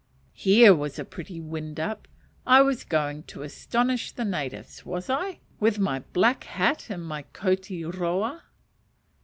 [0.33, 2.07] Here was a pretty wind up!
[2.47, 5.41] I was going to "astonish the natives," was I?
[5.59, 8.43] with my black hat and my koti roa?